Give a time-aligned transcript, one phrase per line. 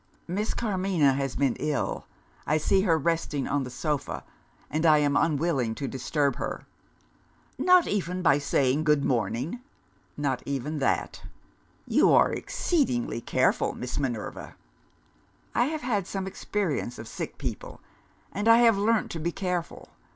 [0.27, 2.07] "Miss Carmina has been ill.
[2.47, 4.23] I see her resting on the sofa
[4.67, 6.65] and I am unwilling to disturb her."
[7.59, 9.59] "Not even by saying good morning?"
[10.17, 11.21] "Not even that!"
[11.85, 14.55] "You are exceedingly careful, Miss Minerva."
[15.53, 17.79] "I have had some experience of sick people,
[18.31, 19.89] and I have learnt to be careful.